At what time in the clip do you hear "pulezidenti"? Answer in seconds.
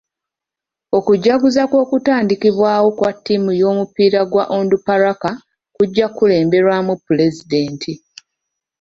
7.05-7.91